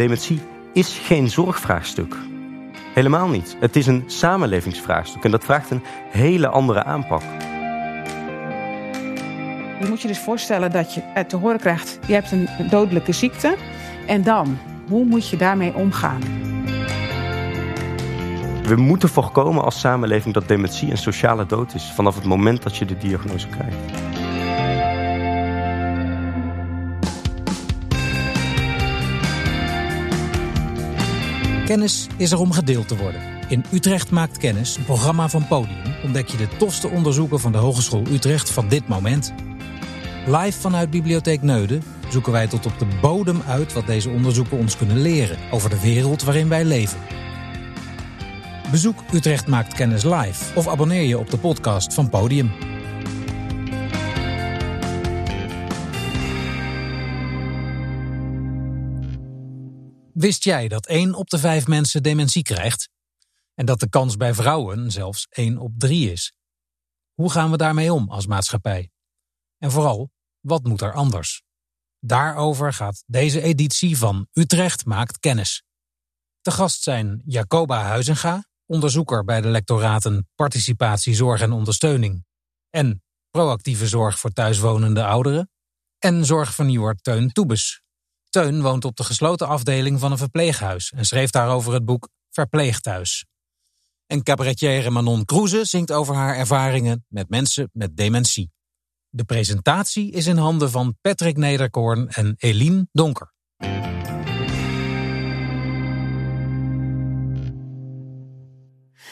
[0.00, 0.40] dementie
[0.72, 2.16] is geen zorgvraagstuk.
[2.94, 3.56] Helemaal niet.
[3.60, 7.22] Het is een samenlevingsvraagstuk en dat vraagt een hele andere aanpak.
[9.80, 13.56] Je moet je dus voorstellen dat je te horen krijgt: je hebt een dodelijke ziekte.
[14.06, 14.58] En dan,
[14.88, 16.20] hoe moet je daarmee omgaan?
[18.62, 22.76] We moeten voorkomen als samenleving dat dementie een sociale dood is vanaf het moment dat
[22.76, 24.09] je de diagnose krijgt.
[31.70, 33.20] Kennis is er om gedeeld te worden.
[33.48, 37.58] In Utrecht maakt kennis, een programma van Podium, ontdek je de tofste onderzoeken van de
[37.58, 39.32] Hogeschool Utrecht van dit moment.
[40.26, 44.76] Live vanuit Bibliotheek Neuden zoeken wij tot op de bodem uit wat deze onderzoeken ons
[44.76, 46.98] kunnen leren over de wereld waarin wij leven.
[48.70, 52.50] Bezoek Utrecht maakt kennis live of abonneer je op de podcast van Podium.
[60.20, 62.88] Wist jij dat 1 op de 5 mensen dementie krijgt?
[63.54, 66.32] En dat de kans bij vrouwen zelfs 1 op 3 is?
[67.14, 68.90] Hoe gaan we daarmee om als maatschappij?
[69.58, 71.42] En vooral, wat moet er anders?
[71.98, 75.62] Daarover gaat deze editie van Utrecht maakt kennis.
[76.40, 82.24] Te gast zijn Jacoba Huizenga, onderzoeker bij de lectoraten Participatie, Zorg en Ondersteuning
[82.70, 85.50] en Proactieve Zorg voor Thuiswonende Ouderen,
[85.98, 87.82] en zorgvernieuwer Teun Toebes.
[88.30, 93.24] Teun woont op de gesloten afdeling van een verpleeghuis en schreef daarover het boek Verpleegthuis.
[94.06, 98.50] En cabaretière Manon Kroeze zingt over haar ervaringen met mensen met dementie.
[99.08, 103.32] De presentatie is in handen van Patrick Nederkoorn en Eline Donker.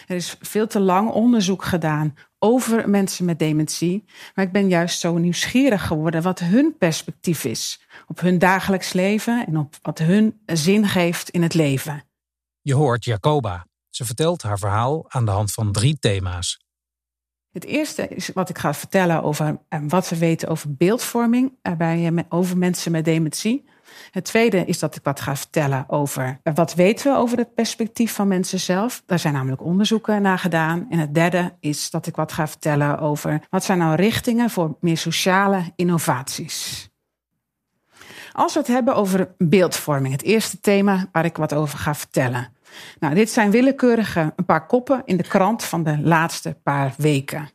[0.09, 4.05] Er is veel te lang onderzoek gedaan over mensen met dementie.
[4.35, 9.47] Maar ik ben juist zo nieuwsgierig geworden wat hun perspectief is op hun dagelijks leven
[9.47, 12.05] en op wat hun zin geeft in het leven.
[12.61, 13.67] Je hoort Jacoba.
[13.89, 16.67] Ze vertelt haar verhaal aan de hand van drie thema's.
[17.53, 21.73] Het eerste is wat ik ga vertellen over eh, wat we weten over beeldvorming eh,
[21.73, 23.65] bij, over mensen met dementie.
[24.11, 27.55] Het tweede is dat ik wat ga vertellen over eh, wat weten we over het
[27.55, 29.03] perspectief van mensen zelf.
[29.07, 30.87] Daar zijn namelijk onderzoeken naar gedaan.
[30.91, 34.77] En het derde is dat ik wat ga vertellen over wat zijn nou richtingen voor
[34.81, 36.89] meer sociale innovaties.
[38.33, 42.57] Als we het hebben over beeldvorming, het eerste thema waar ik wat over ga vertellen.
[42.99, 47.51] Nou, dit zijn willekeurige een paar koppen in de krant van de laatste paar weken.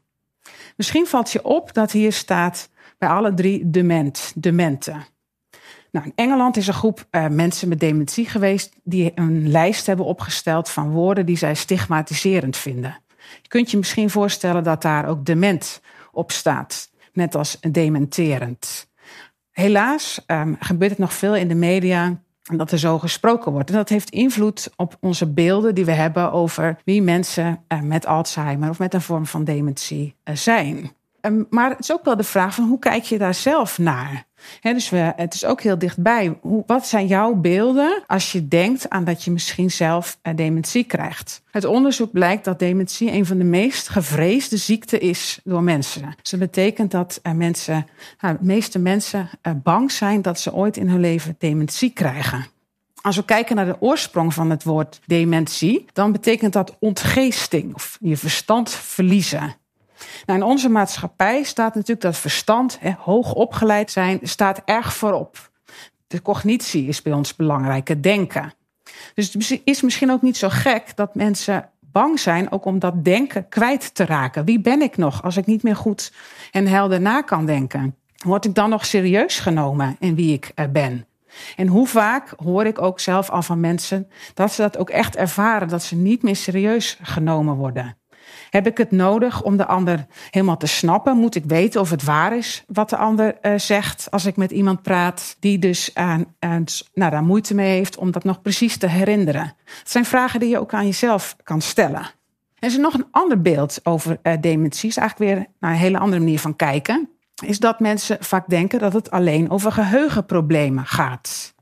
[0.75, 5.05] Misschien valt je op dat hier staat bij alle drie dement, dementen.
[5.93, 10.05] Nou, in Engeland is een groep uh, mensen met dementie geweest die een lijst hebben
[10.05, 12.97] opgesteld van woorden die zij stigmatiserend vinden.
[13.41, 15.81] Je kunt je misschien voorstellen dat daar ook dement
[16.11, 18.89] op staat, net als dementerend.
[19.51, 23.69] Helaas um, gebeurt het nog veel in de media dat er zo gesproken wordt.
[23.69, 28.05] En dat heeft invloed op onze beelden die we hebben over wie mensen uh, met
[28.05, 30.91] Alzheimer of met een vorm van dementie uh, zijn.
[31.21, 34.25] Um, maar het is ook wel de vraag van hoe kijk je daar zelf naar?
[34.61, 36.37] Dus we, het is ook heel dichtbij.
[36.65, 41.41] Wat zijn jouw beelden als je denkt aan dat je misschien zelf uh, dementie krijgt?
[41.51, 46.15] Het onderzoek blijkt dat dementie een van de meest gevreesde ziekten is door mensen.
[46.21, 47.87] Dus dat betekent dat uh, mensen,
[48.19, 52.45] nou, de meeste mensen uh, bang zijn dat ze ooit in hun leven dementie krijgen.
[53.01, 57.97] Als we kijken naar de oorsprong van het woord dementie, dan betekent dat ontgeesting of
[58.01, 59.55] je verstand verliezen.
[60.25, 65.51] Nou, in onze maatschappij staat natuurlijk dat verstand, hè, hoog opgeleid zijn, staat erg voorop.
[66.07, 68.53] De cognitie is bij ons belangrijk, het denken.
[69.13, 73.03] Dus het is misschien ook niet zo gek dat mensen bang zijn ook om dat
[73.03, 74.45] denken kwijt te raken.
[74.45, 76.13] Wie ben ik nog als ik niet meer goed
[76.51, 77.95] en helder na kan denken?
[78.23, 81.05] Word ik dan nog serieus genomen in wie ik ben?
[81.55, 85.15] En hoe vaak hoor ik ook zelf al van mensen dat ze dat ook echt
[85.15, 87.97] ervaren, dat ze niet meer serieus genomen worden.
[88.53, 91.17] Heb ik het nodig om de ander helemaal te snappen?
[91.17, 94.51] Moet ik weten of het waar is wat de ander uh, zegt als ik met
[94.51, 96.35] iemand praat die dus aan,
[96.93, 99.53] nou, daar moeite mee heeft om dat nog precies te herinneren?
[99.65, 102.01] Dat zijn vragen die je ook aan jezelf kan stellen.
[102.59, 105.99] Er is nog een ander beeld over uh, dementie, is eigenlijk weer naar een hele
[105.99, 107.09] andere manier van kijken.
[107.45, 111.53] Is dat mensen vaak denken dat het alleen over geheugenproblemen gaat.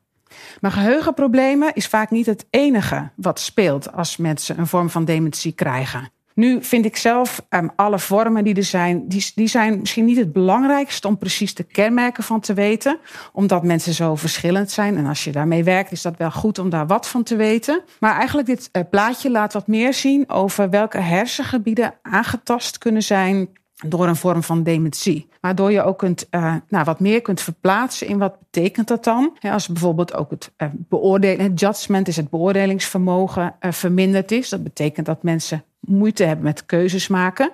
[0.62, 5.52] Maar geheugenproblemen is vaak niet het enige wat speelt als mensen een vorm van dementie
[5.52, 6.12] krijgen.
[6.36, 10.18] Nu vind ik zelf um, alle vormen die er zijn, die, die zijn misschien niet
[10.18, 13.00] het belangrijkste om precies de kenmerken van te weten,
[13.34, 14.98] omdat mensen zo verschillend zijn.
[14.98, 17.84] En als je daarmee werkt, is dat wel goed om daar wat van te weten.
[18.00, 23.50] Maar eigenlijk dit uh, plaatje laat wat meer zien over welke hersengebieden aangetast kunnen zijn
[23.88, 25.31] door een vorm van dementie.
[25.42, 29.38] Waardoor je ook kunt, uh, nou, wat meer kunt verplaatsen in wat betekent dat dan.
[29.40, 34.50] Als bijvoorbeeld ook het uh, beoordelen, het judgment is het beoordelingsvermogen uh, verminderd is.
[34.50, 37.52] Dat betekent dat mensen moeite hebben met keuzes maken.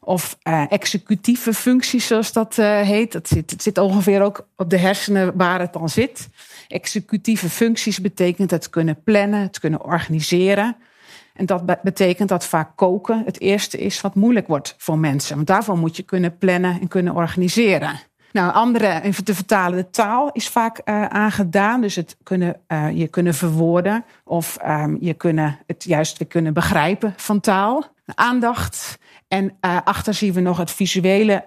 [0.00, 3.12] Of executieve functies, zoals dat heet.
[3.12, 6.28] Dat zit, het zit ongeveer ook op de hersenen waar het dan zit.
[6.68, 10.76] Executieve functies betekent het kunnen plannen, het kunnen organiseren.
[11.34, 15.34] En dat betekent dat vaak koken het eerste is wat moeilijk wordt voor mensen.
[15.34, 18.00] Want daarvoor moet je kunnen plannen en kunnen organiseren.
[18.32, 21.80] Nou, andere, even te vertalen, de taal is vaak uh, aangedaan.
[21.80, 27.14] Dus het kunnen, uh, je kunnen verwoorden of um, je kunnen het juist kunnen begrijpen
[27.16, 27.84] van taal.
[28.14, 28.98] Aandacht
[29.28, 31.44] en uh, achter zien we nog het visuele,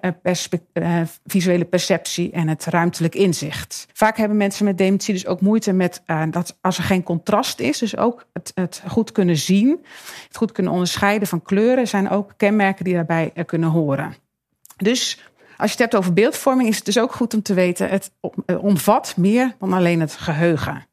[1.26, 3.88] visuele perceptie en het ruimtelijk inzicht.
[3.94, 7.78] Vaak hebben mensen met dementie dus ook moeite met dat als er geen contrast is,
[7.78, 9.86] dus ook het, het, goed kunnen zien,
[10.28, 14.16] het goed kunnen onderscheiden van kleuren, zijn ook kenmerken die daarbij kunnen horen.
[14.78, 15.20] Dus
[15.64, 18.12] als je het hebt over beeldvorming, is het dus ook goed om te weten, het
[18.62, 20.88] omvat meer dan alleen het geheugen.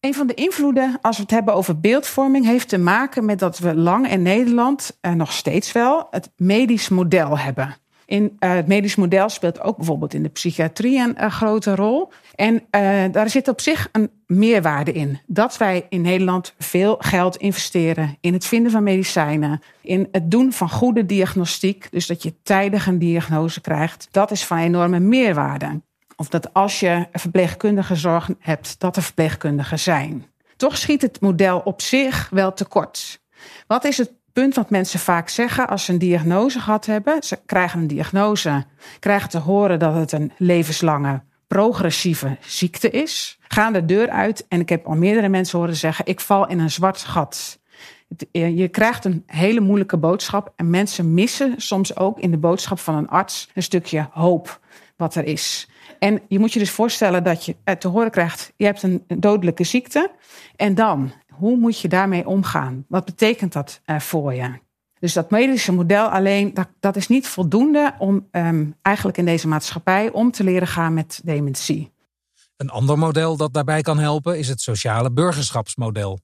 [0.00, 3.58] Een van de invloeden, als we het hebben over beeldvorming, heeft te maken met dat
[3.58, 7.76] we lang in Nederland, en nog steeds wel, het medisch model hebben.
[8.08, 12.12] In uh, het medisch model speelt ook bijvoorbeeld in de psychiatrie een, een grote rol.
[12.34, 12.60] En uh,
[13.12, 15.20] daar zit op zich een meerwaarde in.
[15.26, 20.52] Dat wij in Nederland veel geld investeren in het vinden van medicijnen, in het doen
[20.52, 25.80] van goede diagnostiek, dus dat je tijdig een diagnose krijgt, dat is van enorme meerwaarde.
[26.16, 30.26] Of dat als je verpleegkundige zorg hebt, dat er verpleegkundigen zijn.
[30.56, 33.20] Toch schiet het model op zich wel tekort.
[33.66, 37.22] Wat is het punt wat mensen vaak zeggen als ze een diagnose gehad hebben?
[37.22, 38.64] Ze krijgen een diagnose,
[38.98, 43.38] krijgen te horen dat het een levenslange progressieve ziekte is.
[43.48, 46.58] Gaan de deur uit en ik heb al meerdere mensen horen zeggen: ik val in
[46.58, 47.58] een zwart gat.
[48.30, 52.94] Je krijgt een hele moeilijke boodschap en mensen missen soms ook in de boodschap van
[52.94, 54.60] een arts een stukje hoop
[54.96, 55.68] wat er is.
[55.98, 59.64] En je moet je dus voorstellen dat je te horen krijgt: je hebt een dodelijke
[59.64, 60.10] ziekte.
[60.56, 62.84] En dan, hoe moet je daarmee omgaan?
[62.88, 64.58] Wat betekent dat uh, voor je?
[65.00, 69.48] Dus dat medische model alleen, dat, dat is niet voldoende om um, eigenlijk in deze
[69.48, 71.92] maatschappij om te leren gaan met dementie.
[72.56, 76.18] Een ander model dat daarbij kan helpen is het sociale burgerschapsmodel.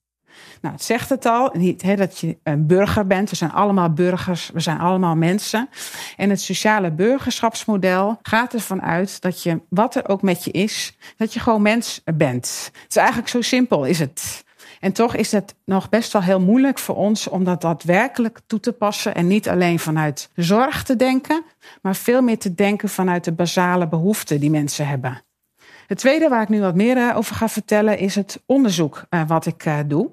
[0.61, 3.31] Nou, het zegt het al, niet, hè, dat je een burger bent.
[3.31, 5.69] We zijn allemaal burgers, we zijn allemaal mensen.
[6.16, 10.96] En het sociale burgerschapsmodel gaat ervan uit dat je, wat er ook met je is,
[11.16, 12.70] dat je gewoon mens bent.
[12.72, 14.44] Het is eigenlijk zo simpel, is het.
[14.84, 18.60] En toch is het nog best wel heel moeilijk voor ons om dat daadwerkelijk toe
[18.60, 19.14] te passen.
[19.14, 21.44] En niet alleen vanuit zorg te denken,
[21.82, 25.22] maar veel meer te denken vanuit de basale behoeften die mensen hebben.
[25.86, 29.22] Het tweede waar ik nu wat meer eh, over ga vertellen is het onderzoek uh,
[29.26, 30.10] wat ik uh, doe.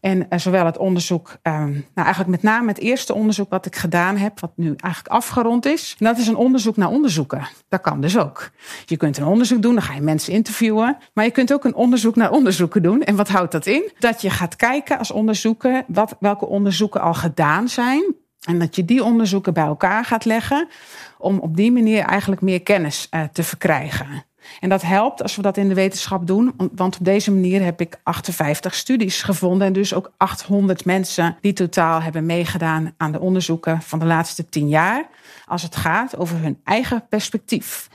[0.00, 4.16] En uh, zowel het onderzoek, nou eigenlijk met name het eerste onderzoek wat ik gedaan
[4.16, 5.96] heb, wat nu eigenlijk afgerond is.
[5.98, 7.48] Dat is een onderzoek naar onderzoeken.
[7.68, 8.50] Dat kan dus ook.
[8.84, 10.96] Je kunt een onderzoek doen, dan ga je mensen interviewen.
[11.14, 13.02] Maar je kunt ook een onderzoek naar onderzoeken doen.
[13.02, 13.90] En wat houdt dat in?
[13.98, 18.14] Dat je gaat kijken als onderzoeker wat, welke onderzoeken al gedaan zijn.
[18.46, 20.68] En dat je die onderzoeken bij elkaar gaat leggen
[21.18, 24.24] om op die manier eigenlijk meer kennis uh, te verkrijgen.
[24.60, 27.80] En dat helpt als we dat in de wetenschap doen, want op deze manier heb
[27.80, 33.20] ik 58 studies gevonden en dus ook 800 mensen die totaal hebben meegedaan aan de
[33.20, 35.08] onderzoeken van de laatste 10 jaar,
[35.46, 37.88] als het gaat over hun eigen perspectief.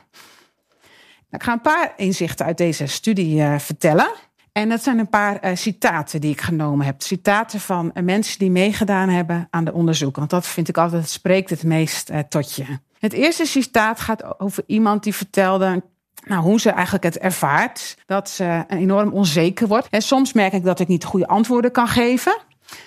[1.31, 4.11] Ik ga een paar inzichten uit deze studie uh, vertellen.
[4.51, 7.01] En dat zijn een paar uh, citaten die ik genomen heb.
[7.01, 10.19] Citaten van uh, mensen die meegedaan hebben aan de onderzoeken.
[10.19, 12.65] Want dat vind ik altijd, spreekt het meest tot je.
[12.99, 15.83] Het eerste citaat gaat over iemand die vertelde
[16.23, 17.97] nou, hoe ze eigenlijk het ervaart.
[18.05, 19.87] Dat ze enorm onzeker wordt.
[19.89, 22.37] En soms merk ik dat ik niet goede antwoorden kan geven.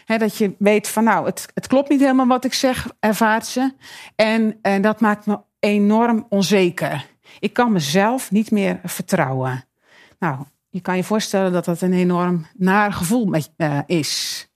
[0.06, 3.72] dat je weet van nou, het, het klopt niet helemaal wat ik zeg, ervaart ze.
[4.16, 7.06] En, en dat maakt me enorm onzeker.
[7.40, 9.64] Ik kan mezelf niet meer vertrouwen.
[10.18, 10.38] Nou,
[10.68, 14.46] je kan je voorstellen dat dat een enorm naar gevoel met, uh, is.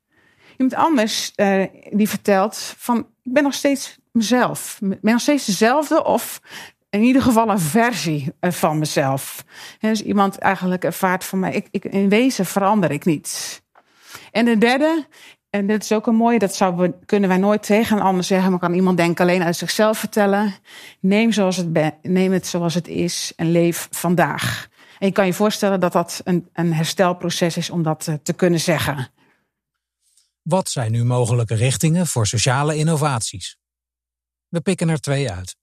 [0.57, 4.79] Iemand anders uh, die vertelt van ik ben nog steeds mezelf.
[4.81, 6.41] Ik ben nog steeds dezelfde of
[6.90, 9.45] in ieder geval een versie eh, van mezelf.
[9.80, 13.62] dus iemand eigenlijk ervaart van mij, ik, ik, in wezen verander ik niet.
[14.30, 15.07] En de derde,
[15.50, 16.62] en dit is ook een mooie, dat
[17.07, 20.54] kunnen wij nooit tegen een ander zeggen, maar kan iemand denken alleen uit zichzelf vertellen.
[21.00, 24.68] Neem, zoals het neem het zoals het is en leef vandaag.
[24.99, 28.33] En je kan je voorstellen dat dat een, een herstelproces is om dat eh, te
[28.33, 29.11] kunnen zeggen.
[30.42, 33.57] Wat zijn nu mogelijke richtingen voor sociale innovaties?
[34.49, 35.58] We pikken er twee uit.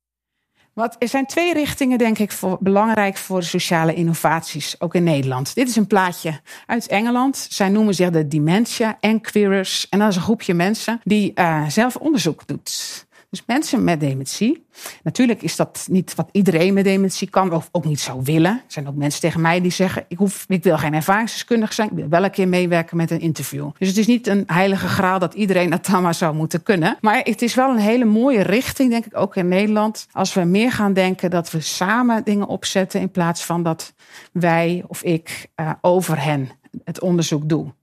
[0.75, 5.55] Wat, er zijn twee richtingen, denk ik, voor, belangrijk voor sociale innovaties, ook in Nederland.
[5.55, 7.47] Dit is een plaatje uit Engeland.
[7.49, 9.89] Zij noemen zich de Dementia Enquirers.
[9.89, 13.04] En dat is een groepje mensen die uh, zelf onderzoek doet.
[13.35, 14.65] Dus mensen met dementie.
[15.03, 18.51] Natuurlijk is dat niet wat iedereen met dementie kan, of ook niet zou willen.
[18.51, 21.89] Er zijn ook mensen tegen mij die zeggen: ik, hoef, ik wil geen ervaringsdeskundige zijn,
[21.89, 23.69] ik wil wel een keer meewerken met een interview.
[23.77, 26.97] Dus het is niet een heilige graal dat iedereen dat dan maar zou moeten kunnen.
[27.01, 30.07] Maar het is wel een hele mooie richting, denk ik, ook in Nederland.
[30.11, 33.93] Als we meer gaan denken dat we samen dingen opzetten in plaats van dat
[34.31, 36.49] wij of ik uh, over hen
[36.83, 37.73] het onderzoek doen.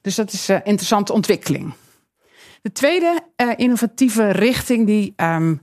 [0.00, 1.72] Dus dat is een interessante ontwikkeling.
[2.64, 5.60] De tweede uh, innovatieve richting die um,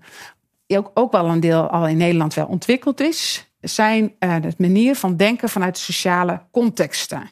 [0.68, 4.96] ook, ook wel een deel al in Nederland wel ontwikkeld is, zijn uh, de manier
[4.96, 7.30] van denken vanuit sociale contexten.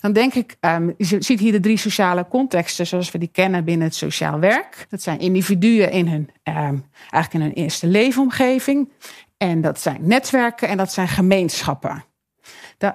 [0.00, 3.64] Dan denk ik, um, je ziet hier de drie sociale contexten zoals we die kennen
[3.64, 4.86] binnen het sociaal werk.
[4.88, 8.92] Dat zijn individuen in hun, um, eigenlijk in hun eerste leefomgeving.
[9.36, 12.04] En dat zijn netwerken en dat zijn gemeenschappen.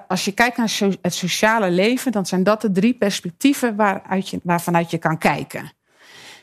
[0.08, 4.40] als je kijkt naar het sociale leven, dan zijn dat de drie perspectieven waaruit je,
[4.42, 5.72] waarvanuit je kan kijken.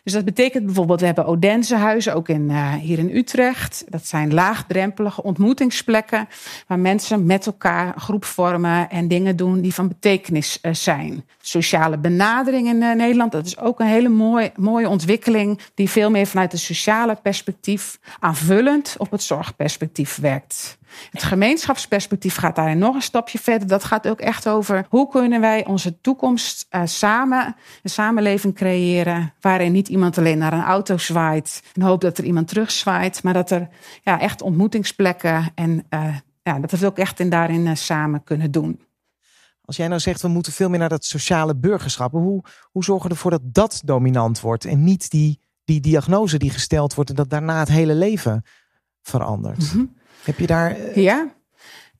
[0.03, 3.85] Dus dat betekent bijvoorbeeld, we hebben Odensehuizen, ook in, uh, hier in Utrecht.
[3.89, 6.27] Dat zijn laagdrempelige ontmoetingsplekken
[6.67, 11.25] waar mensen met elkaar groep vormen en dingen doen die van betekenis uh, zijn.
[11.49, 16.09] Sociale benadering in uh, Nederland, dat is ook een hele mooie, mooie ontwikkeling die veel
[16.09, 20.77] meer vanuit het sociale perspectief aanvullend op het zorgperspectief werkt.
[21.11, 23.67] Het gemeenschapsperspectief gaat daarin nog een stapje verder.
[23.67, 29.33] Dat gaat ook echt over hoe kunnen wij onze toekomst uh, samen, een samenleving creëren.
[29.41, 33.23] Waarin niet iemand alleen naar een auto zwaait en hoopt dat er iemand terugzwaait.
[33.23, 33.67] Maar dat er
[34.03, 38.87] ja, echt ontmoetingsplekken en uh, ja, dat we ook echt in daarin samen kunnen doen.
[39.69, 42.11] Als jij nou zegt we moeten veel meer naar dat sociale burgerschap.
[42.11, 46.49] Hoe, hoe zorgen we ervoor dat dat dominant wordt en niet die, die diagnose die
[46.49, 48.43] gesteld wordt en dat daarna het hele leven
[49.01, 49.57] verandert?
[49.57, 49.95] Mm -hmm.
[50.23, 50.79] Heb je daar.
[50.79, 50.95] Uh...
[50.95, 51.33] Ja.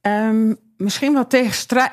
[0.02, 1.92] Um, misschien wel tegenstrijd,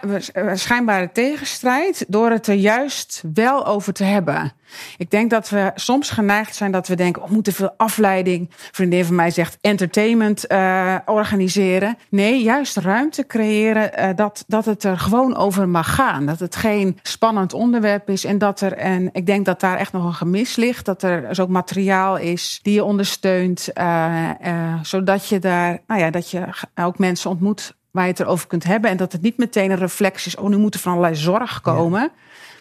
[0.55, 4.53] schijnbare tegenstrijd, door het er juist wel over te hebben.
[4.97, 8.51] Ik denk dat we soms geneigd zijn dat we denken: oh, we moeten veel afleiding.
[8.51, 11.99] Vriendin van mij zegt entertainment uh, organiseren.
[12.09, 16.27] Nee, juist ruimte creëren uh, dat, dat het er gewoon over mag gaan.
[16.27, 19.93] Dat het geen spannend onderwerp is en dat er, en ik denk dat daar echt
[19.93, 25.29] nog een gemis ligt, dat er dus ook materiaal is die je ondersteunt, uh, zodat
[25.29, 28.91] je daar, nou ja, dat je ook mensen ontmoet waar je het erover kunt hebben.
[28.91, 31.61] En dat het niet meteen een reflex is, oh, nu moet er van allerlei zorg
[31.61, 32.01] komen.
[32.01, 32.11] Ja.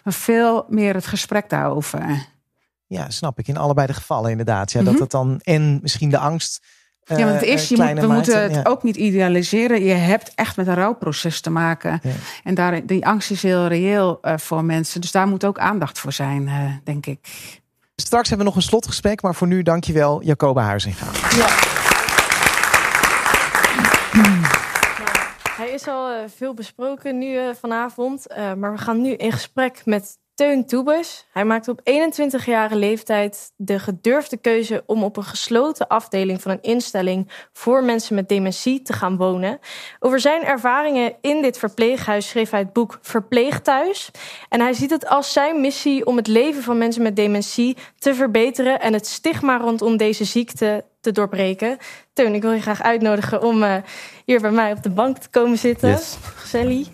[0.04, 2.26] Maar veel meer het gesprek daarover.
[2.86, 3.48] Ja, snap ik.
[3.48, 4.72] In allebei de gevallen inderdaad.
[4.72, 4.92] Ja, mm -hmm.
[4.92, 6.62] Dat het dan en misschien de angst.
[7.04, 8.60] Uh, ja, want het is, je moet, we moeten het ja.
[8.64, 9.84] ook niet idealiseren.
[9.84, 12.00] Je hebt echt met een rouwproces te maken.
[12.02, 12.10] Ja.
[12.44, 15.00] En daar, die angst is heel reëel uh, voor mensen.
[15.00, 17.28] Dus daar moet ook aandacht voor zijn, uh, denk ik.
[17.96, 19.22] Straks hebben we nog een slotgesprek.
[19.22, 21.06] Maar voor nu dankjewel, Jacoba Huizinga.
[21.36, 21.84] Ja.
[25.76, 29.82] Is al uh, veel besproken nu uh, vanavond, uh, maar we gaan nu in gesprek
[29.84, 31.26] met Teun Toebes.
[31.32, 36.62] Hij maakte op 21-jarige leeftijd de gedurfde keuze om op een gesloten afdeling van een
[36.62, 39.58] instelling voor mensen met dementie te gaan wonen.
[39.98, 44.10] Over zijn ervaringen in dit verpleeghuis schreef hij het boek Verpleegthuis.
[44.48, 48.14] En hij ziet het als zijn missie om het leven van mensen met dementie te
[48.14, 51.78] verbeteren en het stigma rondom deze ziekte te doorbreken.
[52.12, 53.74] Teun, ik wil je graag uitnodigen om uh,
[54.24, 55.88] hier bij mij op de bank te komen zitten.
[55.88, 56.16] Yes.
[56.36, 56.88] Gezellig.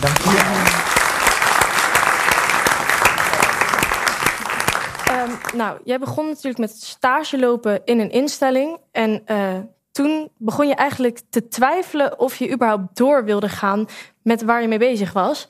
[0.00, 0.66] Dank je.
[5.12, 8.78] Um, nou, jij begon natuurlijk met stage lopen in een instelling.
[8.92, 9.58] En uh,
[9.92, 13.86] toen begon je eigenlijk te twijfelen of je überhaupt door wilde gaan
[14.22, 15.48] met waar je mee bezig was.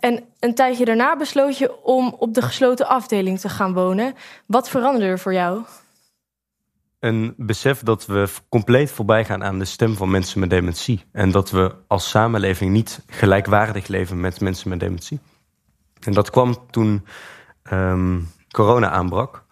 [0.00, 4.14] En een tijdje daarna besloot je om op de gesloten afdeling te gaan wonen.
[4.46, 5.62] Wat veranderde er voor jou?
[7.06, 11.04] Een besef dat we compleet voorbij gaan aan de stem van mensen met dementie.
[11.12, 15.20] En dat we als samenleving niet gelijkwaardig leven met mensen met dementie.
[16.00, 17.06] En dat kwam toen
[17.72, 19.44] um, corona aanbrak.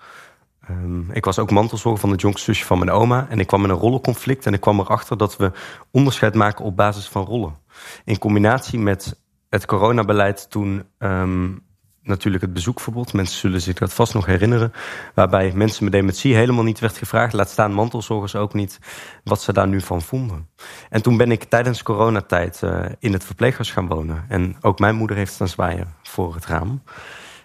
[0.71, 3.27] Um, ik was ook mantelzorger van de jongste zusje van mijn oma.
[3.29, 4.47] En ik kwam in een rollenconflict.
[4.47, 5.53] En ik kwam erachter dat we
[5.91, 7.57] onderscheid maken op basis van rollen.
[8.05, 11.64] In combinatie met het coronabeleid toen um,
[12.05, 13.13] natuurlijk het bezoekverbod.
[13.13, 14.73] Mensen zullen zich dat vast nog herinneren.
[15.15, 17.33] Waarbij mensen met dementie helemaal niet werd gevraagd.
[17.33, 18.79] Laat staan mantelzorgers ook niet.
[19.25, 20.49] Wat ze daar nu van vonden.
[20.91, 24.25] En toen ben ik tijdens coronatijd uh, in het verpleeghuis gaan wonen.
[24.29, 26.83] En ook mijn moeder heeft staan zwaaien voor het raam.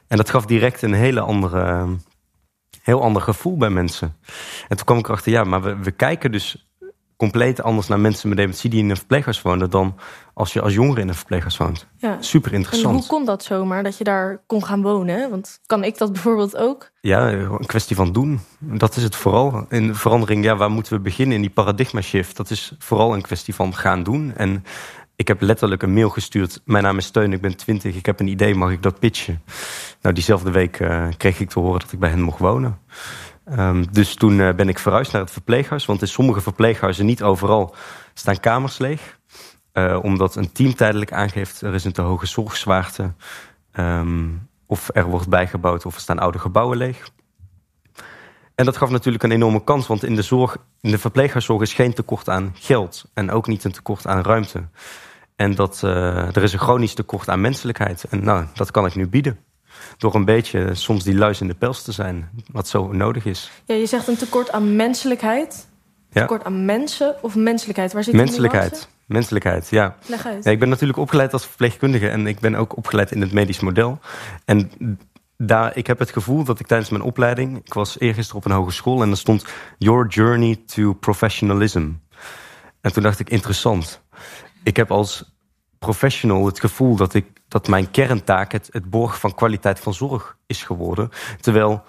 [0.08, 1.88] En dat gaf direct een hele andere,
[2.82, 4.16] heel ander gevoel bij mensen.
[4.68, 6.69] En toen kwam ik erachter, ja, maar we, we kijken dus
[7.20, 9.96] compleet anders naar mensen met dementie die in een verpleeghuis wonen dan
[10.34, 11.88] als je als jongere in een verpleeghuis woont.
[11.98, 12.18] Ja.
[12.20, 12.94] Super interessant.
[12.94, 15.30] En hoe kon dat zomaar, dat je daar kon gaan wonen?
[15.30, 16.92] Want kan ik dat bijvoorbeeld ook?
[17.02, 18.40] Ja, een kwestie van doen.
[18.60, 19.66] Dat is het vooral.
[19.70, 22.38] In verandering, ja, waar moeten we beginnen in die paradigma shift?
[22.38, 24.34] Dat is vooral een kwestie van gaan doen.
[24.36, 24.64] En
[25.16, 26.62] ik heb letterlijk een mail gestuurd.
[26.66, 29.42] Mijn naam is Steun, ik ben 20, ik heb een idee, mag ik dat pitchen?
[30.02, 32.78] Nou, diezelfde week uh, kreeg ik te horen dat ik bij hen mocht wonen.
[33.50, 35.86] Ehm, dus toen ben ik verhuisd naar het verpleeghuis.
[35.86, 37.76] Want in sommige verpleeghuizen, niet overal,
[38.14, 39.18] staan kamers leeg.
[40.02, 43.14] omdat een team tijdelijk aangeeft, er is een te hoge zorgzwaarte.
[43.74, 47.12] Um, of er wordt bijgebouwd of er staan oude gebouwen leeg.
[48.56, 51.74] En dat gaf natuurlijk een enorme kans, want in de, zorg, in de verpleeghuiszorg is
[51.74, 54.68] geen tekort aan geld en ook niet een tekort aan ruimte.
[55.36, 58.04] En dat, uh, er is een chronisch tekort aan menselijkheid.
[58.04, 59.40] En nou, dat kan ik nu bieden.
[59.98, 63.52] Door een beetje soms die luis in de pels te zijn, wat zo nodig is.
[63.66, 65.68] Ja, je zegt een tekort aan menselijkheid.
[66.12, 67.94] Tekort aan mensen of menselijkheid?
[67.94, 68.90] Waar zit menselijkheid.
[69.06, 69.96] Menselijkheid, ja.
[70.06, 70.44] Leg uit.
[70.44, 70.52] ja.
[70.52, 74.00] Ik ben natuurlijk opgeleid als verpleegkundige en ik ben ook opgeleid in het medisch model.
[74.46, 74.72] En
[75.38, 78.58] daar, ik heb het gevoel dat ik tijdens mijn opleiding, ik was eergisteren op een
[78.58, 79.46] hogeschool en er stond
[79.78, 81.92] Your Journey to Professionalism.
[82.82, 84.02] En toen dacht ik, interessant.
[84.64, 85.38] Ik heb als
[85.80, 90.38] professional het gevoel dat, ik, dat mijn kerntaak het, het borgen van kwaliteit van zorg
[90.48, 91.10] is geworden.
[91.40, 91.84] Terwijl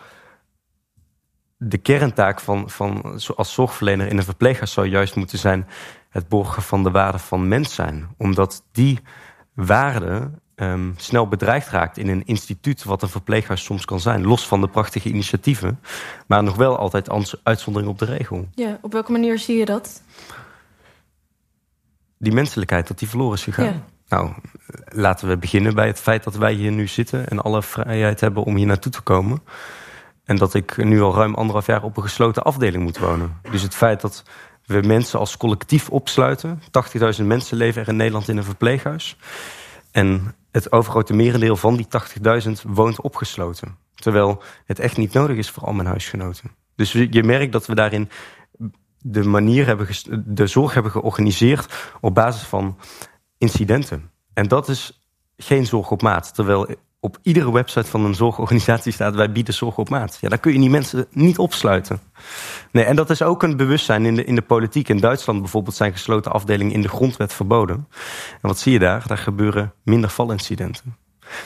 [1.57, 5.69] de kerntaak van, van als zorgverlener in een verpleeghuis zou juist moeten zijn
[6.09, 8.09] het borgen van de waarde van mens zijn.
[8.17, 8.99] Omdat die
[9.55, 14.27] waarde um, snel bedreigd raakt in een instituut wat een verpleeghuis soms kan zijn.
[14.27, 15.81] Los van de prachtige initiatieven,
[16.27, 17.09] maar nog wel altijd
[17.43, 18.49] uitzondering op de regel.
[18.55, 20.03] Ja, op welke manier zie je dat?
[22.23, 23.85] Die menselijkheid, dat die verloren is gegaan.
[24.09, 24.33] Nou,
[24.89, 28.45] laten we beginnen bij het feit dat wij hier nu zitten en alle vrijheid hebben
[28.45, 29.43] om hier naartoe te komen.
[30.25, 33.41] En dat ik nu al ruim anderhalf jaar op een gesloten afdeling moet wonen.
[33.51, 34.25] Dus het feit dat
[34.67, 36.63] we mensen als collectief opsluiten.
[37.19, 39.17] 80.000 mensen leven er in Nederland in een verpleeghuis.
[39.91, 41.87] En het overgrote merendeel van die
[42.45, 43.77] 80.000 woont opgesloten.
[43.95, 46.51] Terwijl het echt niet nodig is voor al mijn huisgenoten.
[46.77, 48.11] Dus je merkt dat we daarin
[49.03, 49.87] de manier hebben,
[50.25, 52.79] de zorg hebben georganiseerd op basis van
[53.39, 54.11] incidenten.
[54.35, 55.05] En dat is
[55.37, 56.35] geen zorg op maat.
[56.35, 56.69] Terwijl
[57.01, 60.19] op iedere website van een zorgorganisatie staat: wij bieden zorg op maat.
[60.21, 62.01] Ja, dan kun je die mensen niet opsluiten.
[62.73, 64.89] Nee, en dat is ook een bewustzijn in de, in de politiek.
[64.89, 67.89] In Duitsland bijvoorbeeld zijn gesloten afdelingen in de grondwet verboden.
[68.33, 69.07] En wat zie je daar?
[69.07, 70.97] Daar gebeuren minder valincidenten.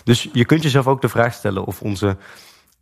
[0.04, 2.16] Dus je kunt jezelf ook de vraag stellen of onze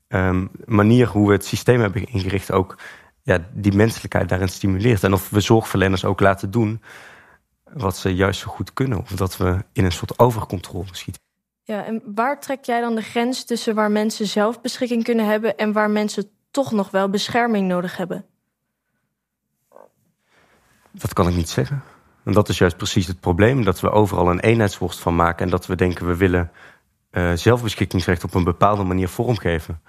[0.08, 2.76] um, manier hoe we het systeem hebben ingericht ook
[3.22, 5.04] ja, die menselijkheid daarin stimuleert.
[5.04, 6.82] En of we zorgverleners ook laten doen
[7.72, 8.98] wat ze juist zo goed kunnen.
[8.98, 11.22] Of dat we in een soort overcontrole schieten.
[11.62, 15.56] Ja, en waar trek jij dan de grens tussen waar mensen zelf beschikking kunnen hebben
[15.56, 18.24] en waar mensen toch nog wel bescherming nodig hebben?
[20.90, 21.82] Dat kan ik niet zeggen.
[22.24, 25.50] En dat is juist precies het probleem: dat we overal een eenheidsworst van maken en
[25.50, 26.50] dat we denken we willen
[27.10, 29.80] uh, zelfbeschikkingsrecht op een bepaalde manier vormgeven.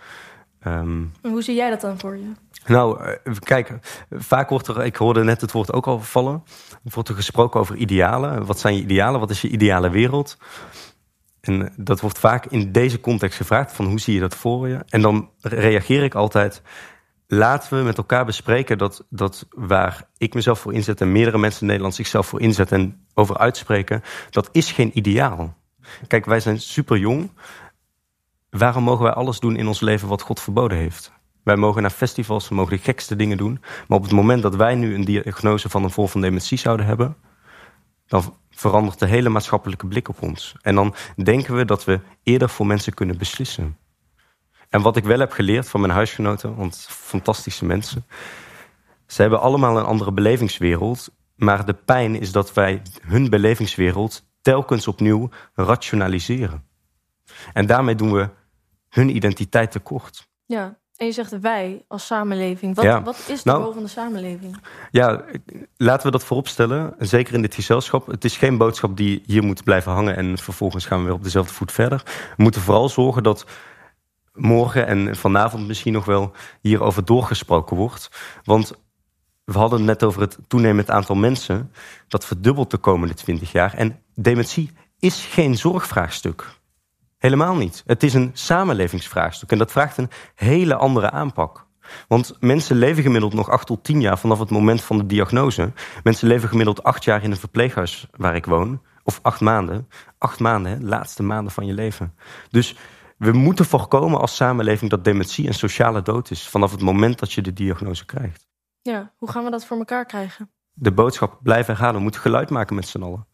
[0.67, 2.32] Um, hoe zie jij dat dan voor je?
[2.65, 3.73] Nou, uh, kijk,
[4.12, 6.43] vaak wordt er, ik hoorde net het woord ook al vallen,
[6.84, 8.45] wordt er gesproken over idealen.
[8.45, 9.19] Wat zijn je idealen?
[9.19, 10.38] Wat is je ideale wereld?
[11.41, 14.80] En dat wordt vaak in deze context gevraagd: van hoe zie je dat voor je?
[14.89, 16.62] En dan reageer ik altijd.
[17.28, 21.62] Laten we met elkaar bespreken dat, dat waar ik mezelf voor inzet en meerdere mensen
[21.62, 25.58] in Nederland zichzelf voor inzetten en over uitspreken, dat is geen ideaal.
[26.08, 27.32] Kijk, wij zijn super jong.
[28.53, 31.11] Waarom mogen wij alles doen in ons leven wat God verboden heeft?
[31.43, 33.61] Wij mogen naar festivals, we mogen de gekste dingen doen.
[33.87, 36.85] Maar op het moment dat wij nu een diagnose van een vorm van dementie zouden
[36.85, 37.15] hebben,
[38.07, 40.55] dan verandert de hele maatschappelijke blik op ons.
[40.61, 43.77] En dan denken we dat we eerder voor mensen kunnen beslissen.
[44.69, 48.05] En wat ik wel heb geleerd van mijn huisgenoten, want fantastische mensen.
[49.07, 51.09] Ze hebben allemaal een andere belevingswereld.
[51.35, 56.63] Maar de pijn is dat wij hun belevingswereld telkens opnieuw rationaliseren.
[57.53, 58.29] En daarmee doen we
[58.93, 60.27] hun identiteit tekort.
[60.45, 62.75] Ja, en je zegt wij als samenleving.
[62.75, 64.58] Wat, wat is de nou, rol van de samenleving?
[64.91, 65.23] Ja,
[65.77, 66.95] laten we dat vooropstellen.
[66.99, 68.08] Zeker in dit gezelschap.
[68.08, 71.23] Het is geen boodschap die hier moet blijven hangen en vervolgens gaan we weer op
[71.23, 72.03] dezelfde voet verder.
[72.38, 73.45] We moeten vooral zorgen dat
[74.34, 78.10] morgen en vanavond misschien nog wel hierover doorgesproken wordt.
[78.43, 78.73] Want
[79.43, 81.71] we hadden het net over het toenemend aantal mensen
[82.08, 83.73] dat verdubbelt de komende twintig jaar.
[83.73, 86.62] En dementie is geen zorgvraagstuk.
[87.23, 87.83] Helemaal niet.
[87.86, 91.65] Het is een samenlevingsvraagstuk en dat vraagt een hele andere aanpak.
[92.07, 95.71] Want mensen leven gemiddeld nog acht tot tien jaar vanaf het moment van de diagnose.
[96.03, 98.81] Mensen leven gemiddeld acht jaar in een verpleeghuis waar ik woon.
[99.03, 99.88] Of acht maanden.
[100.17, 102.15] Acht maanden, hè, laatste maanden van je leven.
[102.49, 102.75] Dus
[103.17, 106.47] we moeten voorkomen als samenleving dat dementie een sociale dood is.
[106.47, 108.47] Vanaf het moment dat je de diagnose krijgt.
[108.81, 110.51] Ja, hoe gaan we dat voor elkaar krijgen?
[110.73, 111.95] De boodschap blijven herhalen.
[111.95, 113.27] We moeten geluid maken met z'n allen.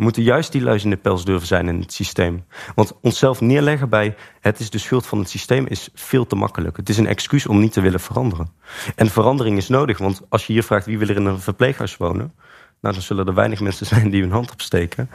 [0.00, 2.44] We moeten juist die luis in de pels durven zijn in het systeem.
[2.74, 6.76] Want onszelf neerleggen bij het is de schuld van het systeem is veel te makkelijk.
[6.76, 8.52] Het is een excuus om niet te willen veranderen.
[8.94, 11.96] En verandering is nodig, want als je hier vraagt wie wil er in een verpleeghuis
[11.96, 12.34] wonen,
[12.80, 15.10] nou dan zullen er weinig mensen zijn die hun hand opsteken.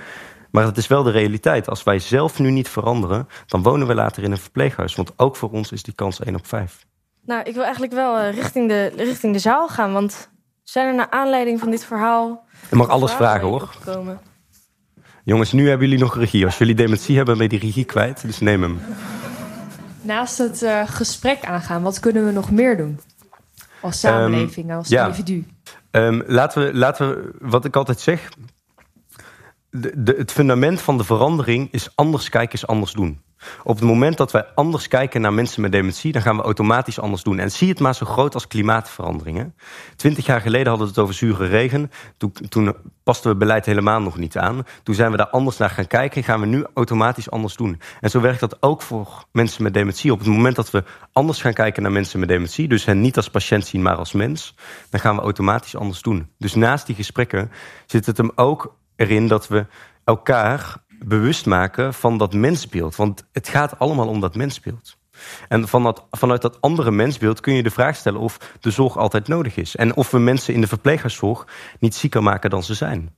[0.52, 1.70] Maar het is wel de realiteit.
[1.70, 4.96] Als wij zelf nu niet veranderen, dan wonen we later in een verpleeghuis.
[4.96, 6.86] Want ook voor ons is die kans 1 op 5.
[7.22, 9.94] Nou, ik wil eigenlijk wel uh, richting, de, richting de zaal gaan.
[9.94, 10.30] Want
[10.64, 12.46] zijn er naar aanleiding van dit verhaal...
[12.70, 13.62] Je mag alles vragen, hoor.
[13.62, 14.34] Opgekomen?
[15.26, 16.46] Jongens, nu hebben jullie nog regie.
[16.46, 18.22] Als jullie dementie hebben, ben je die regie kwijt.
[18.22, 18.80] Dus neem hem.
[20.02, 23.00] Naast het uh, gesprek aangaan, wat kunnen we nog meer doen?
[23.82, 25.06] Als samenleving, um, als ja.
[25.06, 25.46] individu.
[25.92, 28.30] Um, laten, we, laten we, wat ik altijd zeg...
[29.70, 33.22] De, de, het fundament van de verandering is anders kijken, is anders doen.
[33.64, 37.00] Op het moment dat wij anders kijken naar mensen met dementie, dan gaan we automatisch
[37.00, 37.40] anders doen.
[37.40, 39.56] En zie het maar zo groot als klimaatveranderingen.
[39.96, 41.92] Twintig jaar geleden hadden we het over zure regen.
[42.50, 44.64] Toen, pasten we beleid helemaal nog niet aan.
[44.84, 46.24] Toen zijn we daar anders naar gaan kijken.
[46.24, 47.82] Gaan we nu automatisch anders doen.
[48.02, 50.12] En zo werkt dat ook voor mensen met dementie.
[50.12, 53.18] Op het moment dat we anders gaan kijken naar mensen met dementie, dus hen niet
[53.18, 54.56] als patiënt zien, maar als mens,
[54.90, 56.30] dan gaan we automatisch anders doen.
[56.38, 57.52] Dus naast die gesprekken
[57.86, 59.66] zit het hem ook erin dat we
[60.04, 62.96] elkaar bewust maken van dat mensbeeld.
[62.96, 64.98] Want het gaat allemaal om dat mensbeeld.
[65.48, 68.98] En van dat, vanuit dat andere mensbeeld kun je de vraag stellen of de zorg
[68.98, 69.76] altijd nodig is.
[69.76, 71.48] En of we mensen in de verpleeghuiszorg
[71.80, 73.16] niet zieker maken dan ze zijn.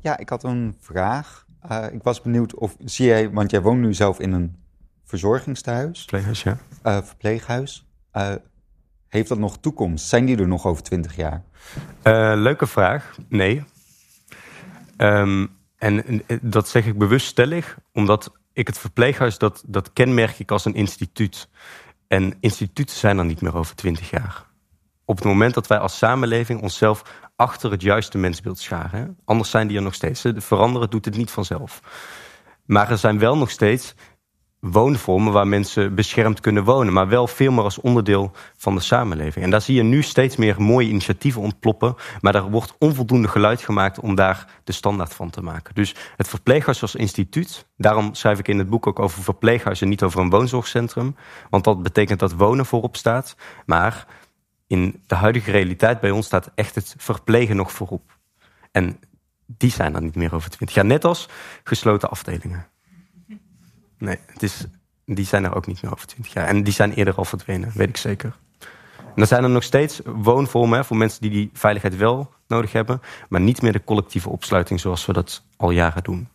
[0.00, 1.46] Ja, ik had een vraag.
[1.70, 4.56] Uh, ik was benieuwd of zie jij, want jij woont nu zelf in een
[5.04, 5.98] verzorgingstehuis.
[5.98, 6.58] Verpleeghuis, ja.
[6.84, 7.86] Uh, verpleeghuis.
[8.12, 8.34] Uh,
[9.08, 10.08] heeft dat nog toekomst?
[10.08, 11.42] Zijn die er nog over twintig jaar?
[12.36, 13.16] leuke vraag.
[13.28, 13.64] Nee.
[14.96, 20.50] Um, en dat zeg ik bewust stellig, omdat ik het verpleeghuis, dat, dat kenmerk ik
[20.50, 21.48] als een instituut.
[22.06, 24.46] En instituten zijn er niet meer over twintig jaar.
[25.04, 27.02] Op het moment dat wij als samenleving onszelf
[27.36, 29.18] achter het juiste mensbeeld scharen.
[29.24, 30.24] Anders zijn die er nog steeds.
[30.36, 31.80] Veranderen doet het niet vanzelf.
[32.64, 33.94] Maar er zijn wel nog steeds
[34.60, 39.44] woonvormen waar mensen beschermd kunnen wonen, maar wel veel meer als onderdeel van de samenleving.
[39.44, 43.62] En daar zie je nu steeds meer mooie initiatieven ontploppen, maar er wordt onvoldoende geluid
[43.62, 45.74] gemaakt om daar de standaard van te maken.
[45.74, 49.88] Dus het verpleeghuis als instituut, daarom schrijf ik in het boek ook over verpleeghuis en
[49.88, 51.16] niet over een woonzorgcentrum,
[51.50, 54.06] want dat betekent dat wonen voorop staat, maar
[54.66, 58.18] in de huidige realiteit bij ons staat echt het verplegen nog voorop.
[58.72, 59.00] En
[59.46, 61.28] die zijn er niet meer over twintig jaar, net als
[61.64, 62.66] gesloten afdelingen.
[63.98, 64.64] Nee, het is,
[65.04, 66.46] die zijn er ook niet meer over 20 jaar.
[66.46, 68.36] En die zijn eerder al verdwenen, weet ik zeker.
[68.98, 73.00] En dan zijn er nog steeds woonvormen voor mensen die die veiligheid wel nodig hebben,
[73.28, 76.28] maar niet meer de collectieve opsluiting zoals we dat al jaren doen.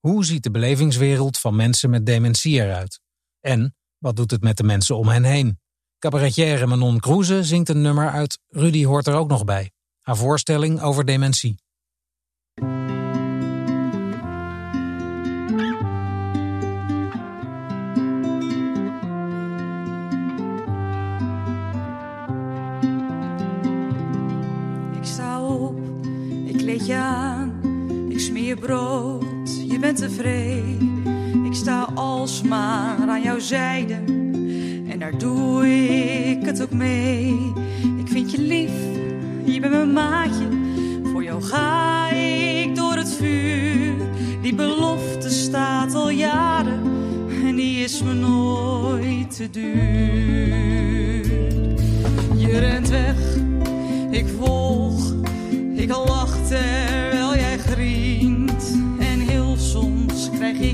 [0.00, 3.00] Hoe ziet de belevingswereld van mensen met dementie eruit?
[3.40, 5.60] En wat doet het met de mensen om hen heen?
[5.98, 9.70] Cabaretière Manon Kroeze zingt een nummer uit Rudy hoort er ook nog bij.
[10.00, 11.60] Haar voorstelling over dementie.
[28.52, 31.02] Je brood, je bent tevreden.
[31.44, 33.94] Ik sta alsmaar aan jouw zijde.
[34.88, 37.52] En daar doe ik het ook mee.
[37.98, 38.72] Ik vind je lief,
[39.44, 40.48] je bent mijn maatje.
[41.12, 43.94] Voor jou ga ik door het vuur.
[44.42, 46.80] Die belofte staat al jaren.
[47.44, 51.26] En die is me nooit te duur.
[52.36, 53.16] Je rent weg,
[54.10, 55.12] ik volg
[55.82, 56.11] ik lach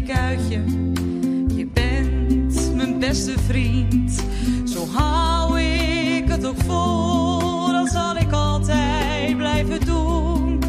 [0.09, 4.25] Je bent mijn beste vriend.
[4.65, 7.73] Zo hou ik het ook vol.
[7.73, 10.63] Dat zal ik altijd blijven doen.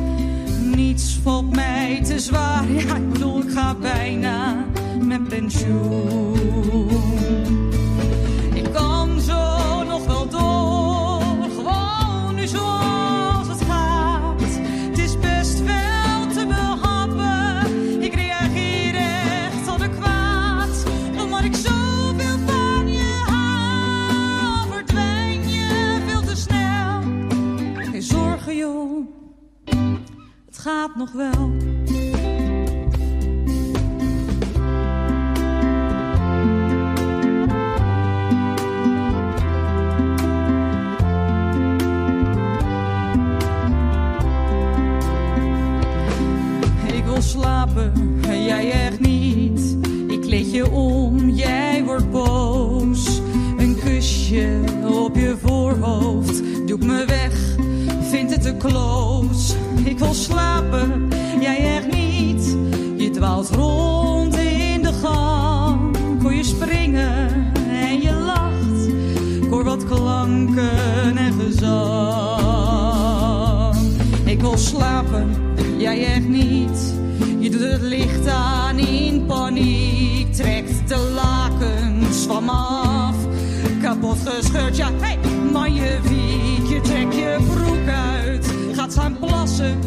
[0.76, 2.72] Niets valt mij te zwaar.
[2.72, 4.66] Ja, ik bedoel, ik ga bijna
[5.02, 6.80] met pensioen.
[31.00, 31.52] Nog wel.
[46.94, 49.78] Ik wil slapen, jij echt niet.
[50.08, 53.22] Ik kleed je om, jij wordt boos.
[53.58, 57.59] Een kusje op je voorhoofd doet me weg,
[59.84, 61.08] ik wil slapen,
[61.40, 62.58] jij echt niet.
[62.98, 68.88] Je dwaalt rond in de gang, voor je springen en je lacht.
[69.42, 71.98] Ik wat klanken en gezang.
[74.26, 75.36] Ik wil slapen,
[75.78, 76.94] jij echt niet.
[77.40, 83.16] Je doet het licht aan in paniek, trekt de lakens van me af.
[83.82, 85.18] Kapot gescheurd, ja, hey,
[85.52, 87.79] maar je wiek, je trek je broek
[89.00, 89.80] staan plassen,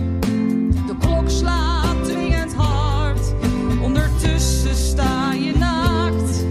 [0.86, 3.34] de klok slaat dwingend hard.
[3.82, 6.44] Ondertussen sta je naakt,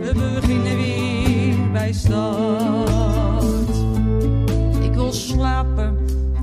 [0.00, 3.76] we beginnen weer bij start.
[4.82, 5.98] Ik wil slapen,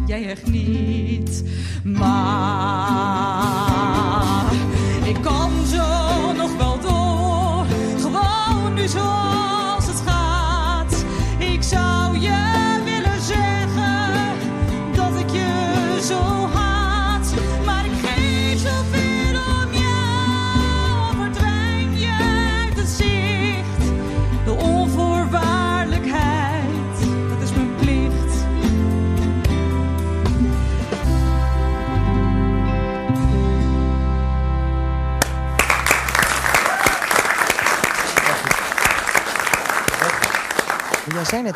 [0.06, 1.44] jij echt niet,
[1.84, 3.57] maar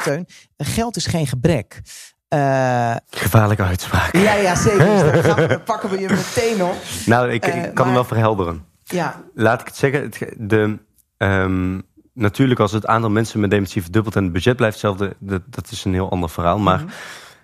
[0.04, 1.82] Teun, geld is geen gebrek.
[2.28, 4.16] Eh, Gevaarlijke uitspraak.
[4.16, 5.12] ja, ja, zeker.
[5.12, 6.76] Dus we- pakken we je meteen op.
[7.06, 8.66] Nou, ik, Eh, ik kan maar- hem wel verhelderen.
[8.84, 10.02] Ja, Laat ik het zeggen.
[10.02, 10.78] Het, de,
[11.18, 11.80] ehm,
[12.14, 15.72] natuurlijk, als het aantal mensen met dementie verdubbelt en het budget blijft hetzelfde, dat, dat
[15.72, 16.60] is een heel ander verhaal.
[16.60, 16.88] Maar Mhm.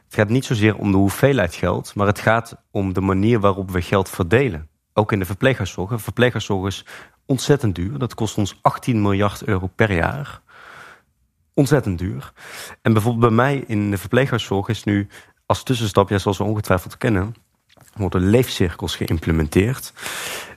[0.06, 3.72] het gaat niet zozeer om de hoeveelheid geld, maar het gaat om de manier waarop
[3.72, 4.68] we geld verdelen.
[4.94, 6.02] Ook in de verpleeghuiszorg.
[6.02, 6.86] Verpleeghuiszorg is
[7.26, 7.98] ontzettend duur.
[8.00, 10.42] Dat kost ons 18 miljard euro per jaar.
[11.58, 12.32] Ontzettend duur.
[12.82, 15.08] En bijvoorbeeld bij mij in de verpleeghuiszorg is nu
[15.46, 17.36] als tussenstap, ja, zoals we ongetwijfeld kennen,
[17.96, 19.94] worden leefcirkels geïmplementeerd.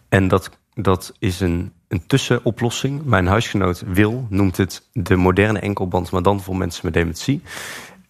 [0.08, 3.04] En dat, dat is een, een tussenoplossing.
[3.04, 7.42] Mijn huisgenoot Wil noemt het de moderne enkelband, maar dan voor mensen met dementie.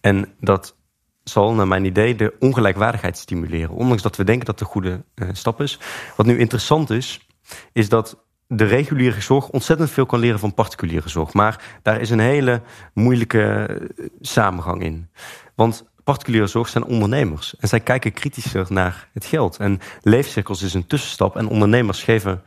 [0.01, 0.75] En dat
[1.23, 3.75] zal, naar mijn idee, de ongelijkwaardigheid stimuleren.
[3.75, 5.79] Ondanks dat we denken dat een goede eh, stap is.
[6.15, 7.27] Wat nu interessant is,
[7.73, 8.23] is dat
[8.53, 11.33] de reguliere zorg ontzettend veel kan leren van particuliere zorg.
[11.33, 12.61] Maar daar is een hele
[12.93, 15.09] moeilijke eh, samengang in.
[15.55, 17.55] Want particuliere zorg zijn ondernemers.
[17.59, 19.57] En zij kijken kritischer naar het geld.
[19.57, 21.35] En leefcirkels is een tussenstap.
[21.35, 22.43] En ondernemers geven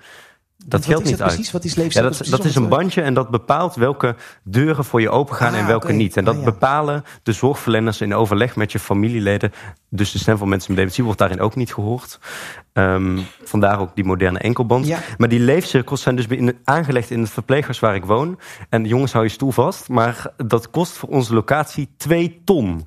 [0.67, 1.35] dat wat geld is niet dat uit.
[1.37, 1.53] precies?
[1.53, 5.11] Wat is Ja, dat, dat is een bandje en dat bepaalt welke deuren voor je
[5.11, 5.95] open gaan Ah, en welke oké.
[5.95, 6.17] niet.
[6.17, 6.51] En dat Ah, ja.
[6.51, 9.53] bepalen de zorgverleners in overleg met je familieleden.
[9.91, 12.19] Dus de stem van mensen met dementie wordt daarin ook niet gehoord.
[12.73, 14.87] Ehm, vandaar ook die moderne enkelband.
[14.87, 14.99] Ja.
[15.19, 18.39] Maar die leefcirkels zijn dus in, aangelegd in het verpleeghuis waar ik woon.
[18.69, 19.89] En jongens, hou je stoel vast.
[19.89, 22.87] Maar dat kost voor onze locatie 2 ton.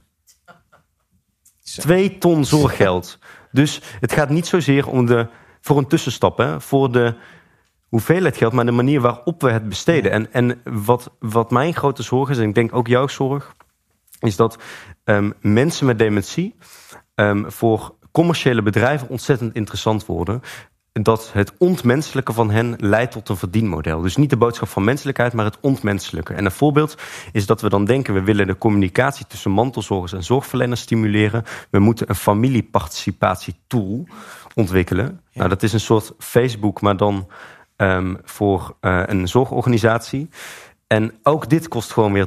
[1.63, 1.81] Zo.
[1.81, 3.17] 2 ton zorggeld.
[3.51, 5.27] Dus het gaat niet zozeer om de,
[5.61, 7.15] voor een tussenstap, hè, voor de
[7.89, 10.11] hoeveelheid geld, maar de manier waarop we het besteden.
[10.11, 13.55] En, en wat, wat mijn grote zorg is, en ik denk ook jouw zorg,
[14.19, 14.57] is dat
[15.03, 16.55] ehm, mensen met dementie
[17.15, 20.41] ehm, voor commerciële bedrijven ontzettend interessant worden.
[20.93, 24.01] Dat het ontmenselijke van hen leidt tot een verdienmodel.
[24.01, 26.33] Dus niet de boodschap van menselijkheid, maar het ontmenselijke.
[26.33, 26.97] En een voorbeeld
[27.31, 31.43] is dat we dan denken: we willen de communicatie tussen mantelzorgers en zorgverleners stimuleren.
[31.69, 34.07] We moeten een familieparticipatietool
[34.55, 35.21] ontwikkelen.
[35.33, 37.27] Nou, dat is een soort Facebook, maar dan
[37.77, 40.29] ehm, voor eh, een zorgorganisatie.
[40.87, 42.25] En ook dit kost gewoon weer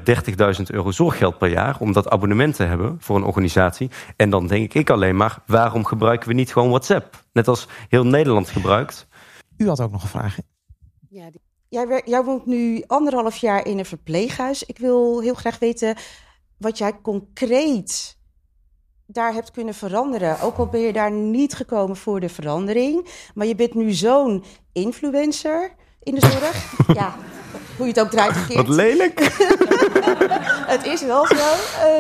[0.59, 3.91] 30.000 euro zorggeld per jaar om dat abonnement te hebben voor een organisatie.
[4.17, 7.25] En dan denk ik alleen maar, waarom gebruiken we niet gewoon WhatsApp?
[7.33, 9.07] Net als heel Nederland gebruikt.
[9.57, 10.37] U had ook nog een vraag.
[11.09, 14.63] Ja, die- jij, wer- jij woont nu anderhalf jaar in een verpleeghuis.
[14.65, 15.97] Ik wil heel graag weten
[16.59, 18.19] wat jij concreet
[19.13, 20.41] daar hebt kunnen veranderen.
[20.41, 23.09] Ook al ben je daar niet gekomen voor de verandering.
[23.35, 25.71] Maar je bent nu zo'n influencer
[26.03, 26.73] in de zorg.
[27.01, 27.15] ja,
[27.77, 28.67] hoe je het ook draait of keert.
[28.67, 29.19] Wat lelijk.
[30.71, 31.35] Het is wel zo.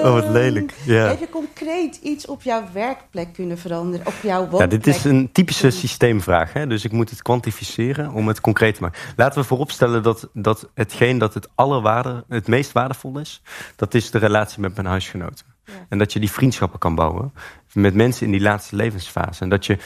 [0.02, 0.74] Oh, wat Ehm, lelijk.
[0.84, 1.06] Ja.
[1.06, 4.06] Heb je concreet iets op jouw werkplek kunnen veranderen?
[4.06, 4.70] Op jouw Ja, woonplek?
[4.70, 6.52] dit is een typische systeemvraag.
[6.52, 6.66] Hè?
[6.66, 9.00] Dus ik moet het kwantificeren om het concreet te maken.
[9.16, 13.42] Laten we vooropstellen dat, dat hetgeen dat het allerwaarde, het meest waardevol is,
[13.76, 15.49] dat is de relatie met mijn huisgenoten.
[15.88, 17.32] En dat je die vriendschappen kan bouwen
[17.72, 19.42] met mensen in die laatste levensfase.
[19.42, 19.78] En dat je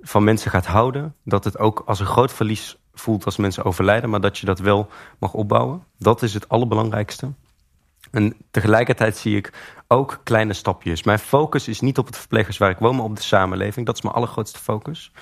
[0.00, 4.10] van mensen gaat houden, dat het ook als een groot verlies voelt als mensen overlijden,
[4.10, 5.82] maar dat je dat wel mag opbouwen.
[5.98, 7.32] Dat is het allerbelangrijkste.
[8.10, 9.52] En tegelijkertijd zie ik
[9.88, 11.02] ook kleine stapjes.
[11.02, 13.86] Mijn focus is niet op het verpleeghuis waar ik woon, maar op de samenleving.
[13.86, 15.12] Dat is mijn allergrootste focus.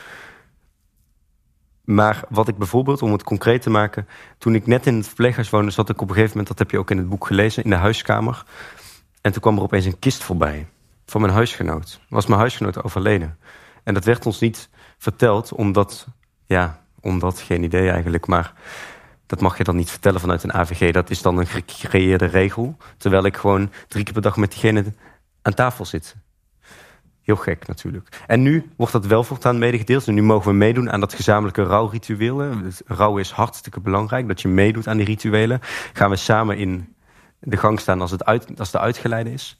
[1.84, 4.08] Maar wat ik bijvoorbeeld, om het concreet te maken...
[4.38, 6.48] toen ik net in het verpleeghuis woonde, zat ik op een gegeven moment...
[6.48, 8.44] dat heb je ook in het boek gelezen, in de huiskamer.
[9.26, 10.66] En toen kwam er opeens een kist voorbij
[11.06, 12.00] van mijn huisgenoot.
[12.08, 13.38] Was mijn huisgenoot overleden.
[13.84, 16.06] En dat werd ons niet verteld, omdat...
[16.44, 18.52] ja, omdat, geen idee eigenlijk, maar...
[19.26, 20.92] Dat mag je dan niet vertellen vanuit een AVG.
[20.92, 22.76] Dat is dan een gecreëerde regel.
[22.96, 24.84] Terwijl ik gewoon drie keer per dag met diegene
[25.42, 26.16] aan tafel zit.
[27.22, 28.22] Heel gek natuurlijk.
[28.26, 30.06] En nu wordt dat wel voortaan medegedeeld.
[30.06, 32.42] En nu mogen we meedoen aan dat gezamenlijke rouwritueel.
[32.86, 35.60] Rouw is hartstikke belangrijk, dat je meedoet aan die rituelen.
[35.92, 36.95] Gaan we samen in
[37.46, 39.58] de gang staan als, het uit, als de uitgeleide is.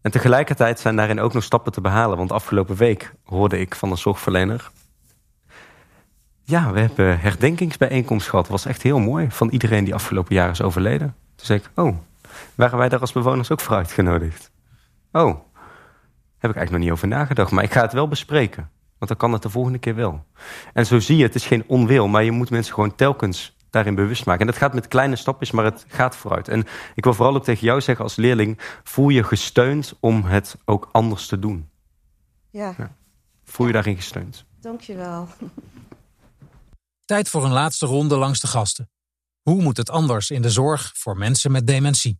[0.00, 2.16] En tegelijkertijd zijn daarin ook nog stappen te behalen.
[2.16, 4.70] Want afgelopen week hoorde ik van een zorgverlener...
[6.48, 8.44] Ja, we hebben herdenkingsbijeenkomst gehad.
[8.44, 9.30] Dat was echt heel mooi.
[9.30, 11.14] Van iedereen die afgelopen jaar is overleden.
[11.36, 11.96] Toen zei ik, oh,
[12.54, 14.50] waren wij daar als bewoners ook voor uitgenodigd?
[15.12, 15.40] Oh,
[16.38, 17.50] heb ik eigenlijk nog niet over nagedacht.
[17.50, 18.70] Maar ik ga het wel bespreken.
[18.98, 20.24] Want dan kan het de volgende keer wel.
[20.72, 22.08] En zo zie je, het is geen onwil.
[22.08, 24.40] Maar je moet mensen gewoon telkens daarin bewust maken.
[24.40, 26.48] En dat gaat met kleine stapjes, maar het gaat vooruit.
[26.48, 28.58] En ik wil vooral ook tegen jou zeggen als leerling...
[28.84, 31.68] voel je gesteund om het ook anders te doen.
[32.50, 32.74] Ja.
[32.78, 32.96] ja.
[33.44, 34.44] Voel je daarin gesteund.
[34.60, 35.28] Dankjewel.
[37.04, 38.90] Tijd voor een laatste ronde langs de gasten.
[39.42, 42.18] Hoe moet het anders in de zorg voor mensen met dementie?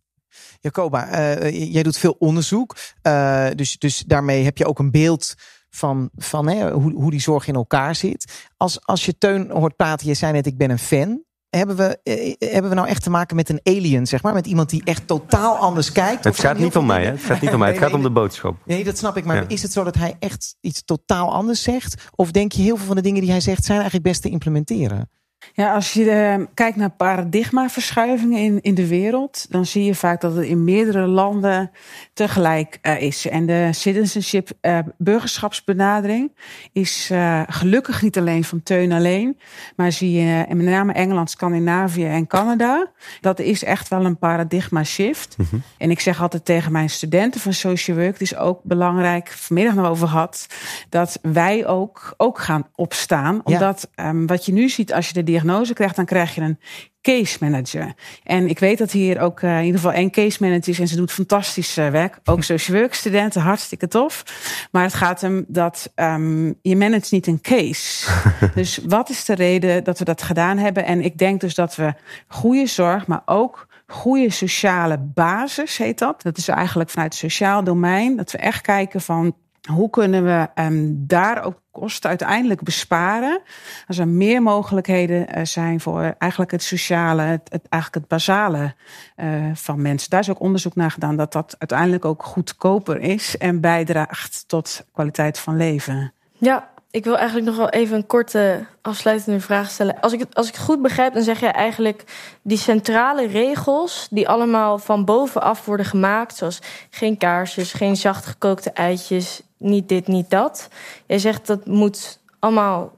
[0.59, 2.75] Jacoba, uh, jij doet veel onderzoek.
[3.03, 5.35] Uh, dus, dus daarmee heb je ook een beeld
[5.69, 8.47] van, van hè, hoe, hoe die zorg in elkaar zit.
[8.57, 11.99] Als, als je Teun hoort praten, je zei net ik ben een fan hebben we,
[12.03, 14.33] eh, hebben we nou echt te maken met een alien, zeg maar?
[14.33, 16.23] Met iemand die echt totaal anders kijkt?
[16.23, 17.11] Het gaat niet om mij, hè?
[17.11, 17.69] Het gaat niet om mij.
[17.69, 18.55] Het gaat om de boodschap.
[18.65, 19.25] Nee, dat snap ik.
[19.25, 22.09] Maar is het zo dat hij echt iets totaal anders zegt?
[22.15, 24.29] Of denk je heel veel van de dingen die hij zegt zijn eigenlijk best te
[24.29, 25.09] implementeren?
[25.53, 30.21] Ja, als je uh, kijkt naar paradigmaverschuivingen in, in de wereld, dan zie je vaak
[30.21, 31.71] dat het in meerdere landen
[32.13, 33.27] tegelijk uh, is.
[33.27, 36.31] En de citizenship uh, burgerschapsbenadering
[36.71, 37.11] is
[37.47, 39.37] gelukkig niet alleen van Teun alleen,
[39.75, 42.91] maar zie je met name Engeland, Scandinavië en Canada.
[43.21, 45.35] Dat is echt wel een paradigma shift.
[45.37, 45.61] Mm -hmm.
[45.77, 49.75] En ik zeg altijd tegen mijn studenten van social work, het is ook belangrijk, vanmiddag
[49.75, 50.47] nog over gehad,
[50.89, 53.41] dat wij ook, ook gaan opstaan.
[53.43, 54.09] Omdat ja.
[54.09, 56.59] um, wat je nu ziet als je de diagnose krijgt, dan krijg je een
[57.01, 57.93] case manager.
[58.23, 60.87] En ik weet dat hier ook uh, in ieder geval één case manager is en
[60.87, 62.19] ze doet fantastisch uh, werk.
[62.23, 64.23] Ook social work studenten, hartstikke tof.
[64.71, 68.11] Maar het gaat hem dat um, je managt niet een case.
[68.55, 70.85] dus wat is de reden dat we dat gedaan hebben?
[70.85, 71.93] En ik denk dus dat we
[72.27, 76.21] goede zorg, maar ook goede sociale basis heet dat.
[76.21, 78.15] Dat is eigenlijk vanuit het sociaal domein.
[78.15, 79.35] Dat we echt kijken van
[79.71, 83.41] hoe kunnen we um, daar ook kosten uiteindelijk besparen?
[83.87, 88.73] Als er meer mogelijkheden uh, zijn voor eigenlijk het sociale, het, eigenlijk het basale
[89.17, 90.09] uh, van mensen.
[90.09, 94.85] Daar is ook onderzoek naar gedaan dat dat uiteindelijk ook goedkoper is en bijdraagt tot
[94.93, 96.13] kwaliteit van leven.
[96.31, 99.99] Ja, ik wil eigenlijk nog wel even een korte afsluitende vraag stellen.
[99.99, 102.03] Als ik, het, als ik het goed begrijp, dan zeg je eigenlijk
[102.41, 106.59] die centrale regels die allemaal van bovenaf worden gemaakt, zoals
[106.89, 110.69] geen kaarsjes, geen zacht gekookte eitjes, niet dit, niet dat.
[111.05, 112.97] Jij zegt dat moet allemaal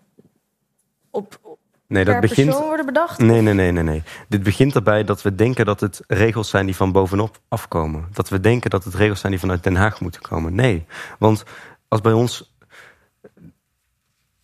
[1.10, 1.40] op,
[1.90, 2.54] Nee, dat begint.
[2.58, 3.20] worden bedacht?
[3.20, 4.04] Nee, nee, nee, nee, nee.
[4.28, 8.08] Dit begint erbij dat we denken dat het regels zijn die van bovenop afkomen.
[8.14, 10.56] Dat we denken dat het regels zijn die vanuit Den Haag moeten komen.
[10.56, 10.86] Nee,
[11.20, 11.44] want
[11.88, 12.49] als bij ons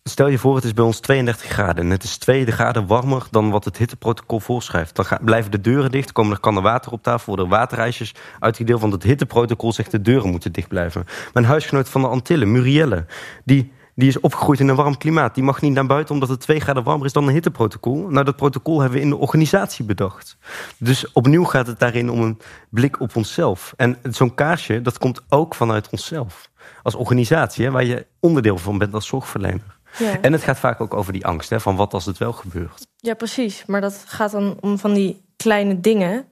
[0.08, 3.26] Stel je voor, het is bij ons 32 graden en het is 2 graden warmer
[3.30, 4.96] dan wat het hitteprotocol voorschrijft.
[4.96, 8.80] Dan gaan, blijven de deuren dicht, komen er kannen water op tafel, worden waterijsjes uitgedeeld,
[8.80, 11.04] want het hitteprotocol zegt de deuren moeten dicht blijven.
[11.32, 13.06] Mijn huisgenoot van de Antillen, Murielle,
[13.44, 15.34] die, die is opgegroeid in een warm klimaat.
[15.34, 18.08] Die mag niet naar buiten omdat het 2 graden warmer is dan een hitteprotocol.
[18.08, 20.36] Nou, dat protocol hebben we in de organisatie bedacht.
[20.78, 22.38] Dus opnieuw gaat het daarin om een
[22.70, 23.74] blik op onszelf.
[23.76, 26.50] En zo'n kaarsje, dat komt ook vanuit onszelf.
[26.82, 29.75] Als organisatie, hè, waar je onderdeel van bent als zorgverlener.
[29.98, 30.20] Ja.
[30.20, 32.86] En het gaat vaak ook over die angst, hè, van wat als het wel gebeurt.
[32.96, 33.64] Ja, precies.
[33.66, 36.26] Maar dat gaat dan om van die kleine dingen.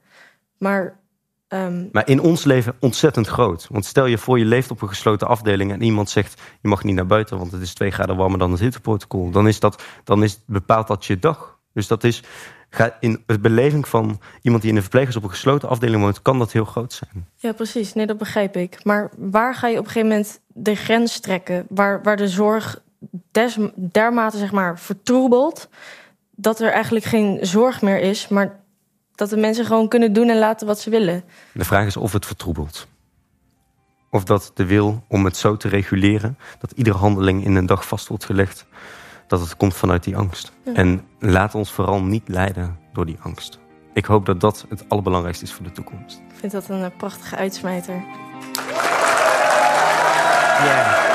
[0.57, 0.99] Maar,
[1.47, 1.89] um...
[1.91, 3.67] maar in ons leven ontzettend groot.
[3.69, 6.83] Want stel je voor, je leeft op een gesloten afdeling en iemand zegt: je mag
[6.83, 9.31] niet naar buiten, want het is twee graden warmer dan het hitteprotocol.
[9.31, 11.59] Dan, is dat, dan is, bepaalt dat je dag.
[11.73, 12.23] Dus dat is
[12.99, 16.39] in de beleving van iemand die in een verpleeghuis op een gesloten afdeling woont, kan
[16.39, 17.27] dat heel groot zijn.
[17.35, 17.93] Ja, precies.
[17.93, 18.83] Nee, dat begrijp ik.
[18.83, 21.65] Maar waar ga je op een gegeven moment de grens trekken?
[21.69, 22.83] Waar, waar de zorg
[23.31, 25.69] des, dermate zeg maar, vertroebeld
[26.35, 28.59] dat er eigenlijk geen zorg meer is, maar
[29.15, 31.23] dat de mensen gewoon kunnen doen en laten wat ze willen.
[31.53, 32.87] De vraag is of het vertroebelt.
[34.09, 37.87] Of dat de wil om het zo te reguleren dat iedere handeling in een dag
[37.87, 38.65] vast wordt gelegd,
[39.27, 40.51] dat het komt vanuit die angst.
[40.63, 40.73] Ja.
[40.73, 43.59] En laat ons vooral niet leiden door die angst.
[43.93, 46.21] Ik hoop dat dat het allerbelangrijkste is voor de toekomst.
[46.29, 48.03] Ik vind dat een eh, prachtige uitsmijter.
[50.63, 51.13] Ja.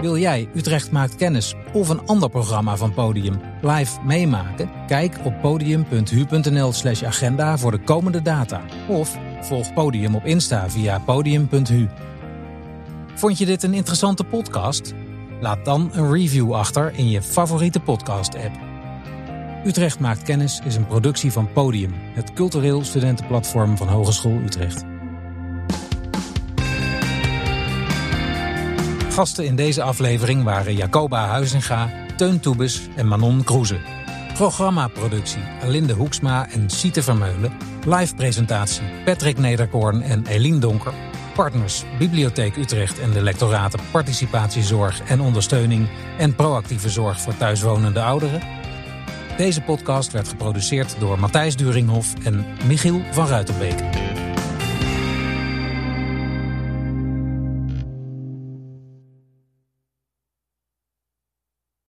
[0.00, 4.70] Wil jij Utrecht maakt kennis of een ander programma van Podium live meemaken?
[4.86, 8.62] Kijk op podium.hu.nl/slash agenda voor de komende data.
[8.88, 11.86] Of volg Podium op Insta via podium.hu.
[13.14, 14.94] Vond je dit een interessante podcast?
[15.40, 18.58] Laat dan een review achter in je favoriete podcast-app.
[19.64, 24.89] Utrecht maakt kennis is een productie van Podium, het cultureel studentenplatform van Hogeschool Utrecht.
[29.20, 33.78] Gasten in deze aflevering waren Jacoba Huizinga, Teun Toebes en Manon Kroeze.
[34.34, 37.52] Programmaproductie Alinde Hoeksma en Siete Vermeulen.
[37.86, 40.92] Live presentatie Patrick Nederkoorn en Eline Donker.
[41.34, 48.42] Partners Bibliotheek Utrecht en de lectoraten Participatiezorg en Ondersteuning en Proactieve Zorg voor Thuiswonende Ouderen.
[49.36, 53.82] Deze podcast werd geproduceerd door Matthijs Duringhof en Michiel van Ruitenbeek.